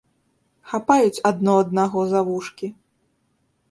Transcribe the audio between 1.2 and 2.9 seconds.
адно аднаго за вушкі.